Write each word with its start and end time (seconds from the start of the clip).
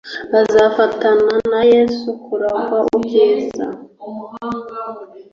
bazafatanya 0.31 1.35
na 1.51 1.61
Yesu 1.73 2.07
kuragwa 2.25 2.77
ubwiza. 2.95 3.65